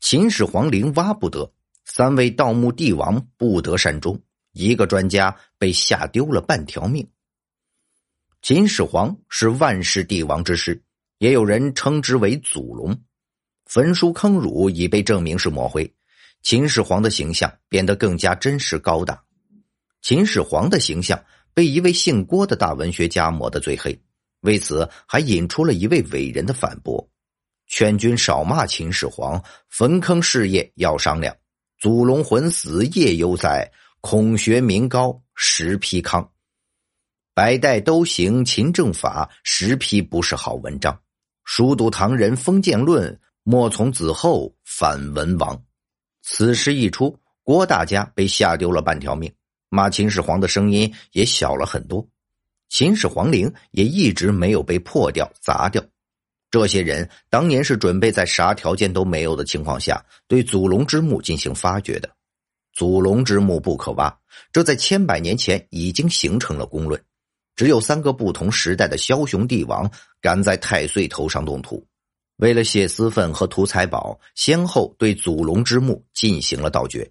[0.00, 1.52] 秦始皇陵挖不得，
[1.84, 4.18] 三位盗墓帝王不得善终，
[4.52, 7.06] 一个专家被吓丢了半条命。
[8.40, 10.80] 秦始皇是万世帝王之师，
[11.18, 12.96] 也有人称之为祖龙。
[13.66, 15.92] 焚书坑儒已被证明是抹灰，
[16.42, 19.20] 秦始皇的形象变得更加真实高大。
[20.00, 21.22] 秦始皇的形象
[21.52, 24.00] 被一位姓郭的大文学家抹得最黑，
[24.40, 27.10] 为此还引出了一位伟人的反驳：
[27.68, 31.36] 劝君少骂秦始皇，焚坑事业要商量。
[31.78, 33.70] 祖龙魂死夜犹在，
[34.00, 36.28] 孔学名高实批康。
[37.34, 40.98] 百代都行秦政法，十批不是好文章。
[41.44, 43.20] 熟读唐人封建论。
[43.50, 45.58] 莫从子后反文王。
[46.20, 49.32] 此时一出，郭大家被吓丢了半条命，
[49.70, 52.06] 骂秦始皇的声音也小了很多。
[52.68, 55.82] 秦始皇陵也一直没有被破掉、砸掉。
[56.50, 62.08] 这些人当年是准备在啥条件都没有的情况下，对祖龙之墓进行发掘的。
[62.72, 64.18] 祖龙之墓不可挖，
[64.52, 67.02] 这在千百年前已经形成了公论。
[67.56, 71.84] 只有三个不同时代的枭雄帝王敢在太岁头上动土。
[72.36, 77.10] 为了泄私愤和图财宝，先后对祖龙之墓进行了盗掘。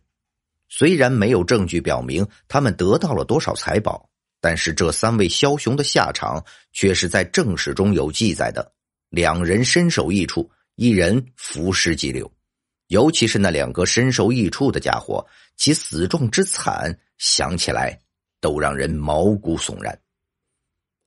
[0.70, 8.72] 虽然没有证据表明他们得到了多少财宝，但是这三位枭雄的下场却是在正史中有记载的：
[9.10, 12.32] 两人身首异处，一人伏尸即流。
[12.88, 18.00] 尤其是那两个身首异处的家伙，其死状之惨，想起来
[18.40, 20.00] 都让人毛骨悚然。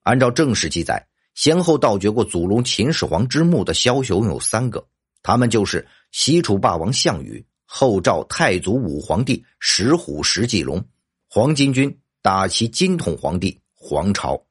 [0.02, 1.06] 按照正史记载。
[1.32, 4.84] 先后盗掘过祖龙秦始皇之墓的枭雄有三个，
[5.22, 10.84] 他们就是西楚霸王项羽、后赵太祖武皇帝石虎石继龙、
[11.28, 14.44] 黄巾军大齐金统皇帝黄巢。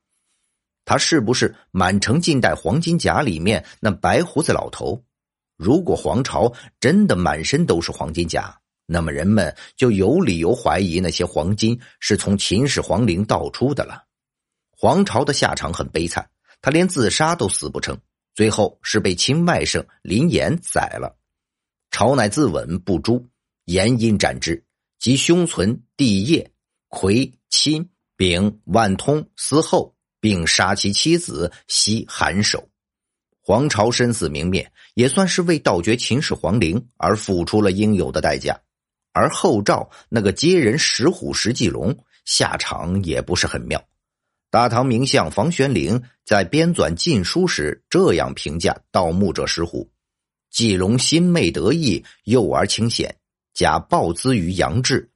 [0.90, 5.04] 他是不是满城尽带黄金甲里面那白胡子老头？
[5.56, 14.06] 如果黄巢真的满身都是黄金甲，那么人们就有理由怀疑那些黄金是从秦始皇陵盗出的了。
[14.72, 16.28] 黄巢的下场很悲惨。
[16.60, 17.96] 他连自杀都死不成，
[18.34, 21.20] 最后是被亲外甥林岩宰了。
[21.92, 23.30] 朝乃自刎不诛，
[23.66, 24.66] 严因斩之，
[24.98, 26.52] 及兄存弟业、
[26.88, 32.70] 魁、亲、丙、万通嗣后，并杀其妻子，悉寒首。
[33.42, 38.60] 黄巢身死名灭，也算是为盗掘秦始皇陵而付出了应有的代价。
[39.12, 43.84] 而后赵那个接人石虎石继龙，下场也不是很妙。
[44.52, 49.90] 大唐名相房玄龄在编纂《晋书》时这样评价盗墓者石虎：
[50.52, 53.16] 季龙心昧得意，幼而清显，
[53.54, 55.10] 假暴资于杨志，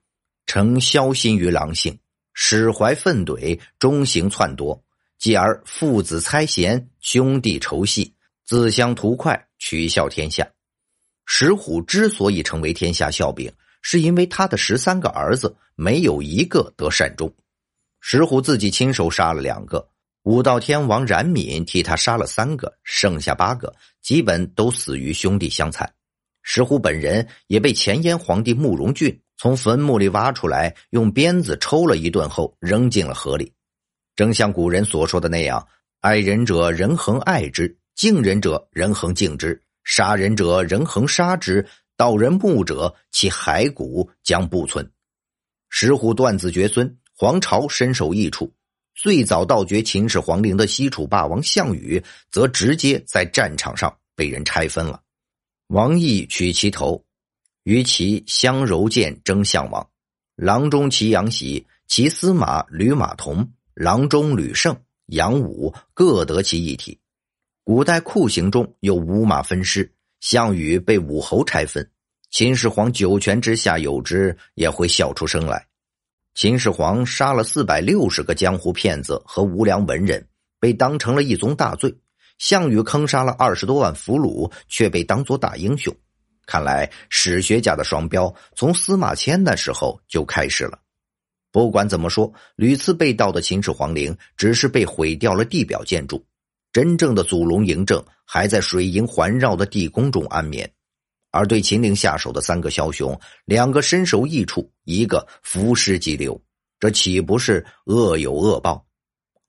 [0.46, 1.98] 承枭心于狼性，
[2.34, 4.83] 始怀愤怼，终行篡夺，
[5.24, 8.14] 继而父子猜嫌，兄弟仇隙，
[8.44, 10.46] 自相图快，取笑天下。
[11.26, 13.50] 石虎之所以成为天下笑柄，
[13.82, 17.34] 是因为他的十三个儿子没有一个得善终。
[18.02, 19.88] 石虎自己亲手杀了两个，
[20.24, 25.90] 武道天王冉闵替他杀了三个，剩下八个基本都死于兄弟相残。
[26.42, 33.54] 石虎本人也被前燕皇帝慕容俊从坟墓里挖出来，用鞭子抽了一顿后扔进了河里。
[34.16, 35.68] 正像古人所说的那样
[36.02, 41.66] ：“爱人者，人恒爱之；敬人者，人恒敬之；杀人者，人恒杀之；
[41.96, 44.90] 盗人墓者，其骸骨将不存。”
[45.70, 46.98] 石虎断子绝孙。
[47.16, 48.52] 黄巢身首异处，
[48.96, 55.00] 最早盗掘秦始皇陵的西楚霸王项羽，则直接在战场上被人拆分了。
[55.68, 57.06] 王毅取其头，
[57.64, 59.88] 与其相柔剑争项王。
[60.36, 64.76] 郎中齐阳喜，其司马吕马童，郎中吕胜、
[65.08, 67.00] 杨武各得其一体。
[67.64, 71.90] 古代酷刑中有五马分尸，项羽被武侯拆分。
[72.30, 75.68] 秦始皇九泉之下有之，也会笑出声来。
[76.36, 80.28] 秦始皇杀了四百六十个江湖骗子和无良文人，
[80.60, 81.96] 被当成了一宗大罪。
[82.40, 85.96] 项羽坑杀了二十多万俘虏，却被当作大英雄。
[86.46, 90.80] 看来史学家的双标从司马迁那时候就开始了。
[91.54, 96.26] 不管怎么说，屡次被盗的秦始皇陵只是被毁掉了地表建筑，
[96.72, 100.68] 真正的祖龙嬴政还在水银环绕的地宫中安眠。
[101.30, 106.42] 而对秦陵下手的三个枭雄，两个身首异处，一个伏尸即流，
[106.80, 108.84] 这岂不是恶有恶报？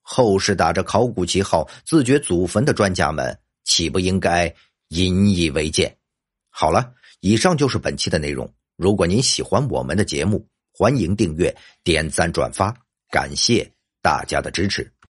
[0.03, 4.53] 后世打着考古旗号自掘祖坟的专家们，岂不应该
[4.89, 5.97] 引以为戒？
[6.51, 8.47] 好了，以上就是本期的内容。
[8.75, 10.47] 如果您喜欢我们的节目，
[10.77, 12.75] 欢迎订阅、点赞、转发，
[13.09, 14.94] 感谢大家的支持。